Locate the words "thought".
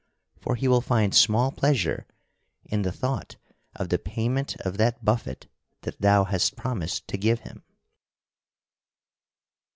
2.91-3.35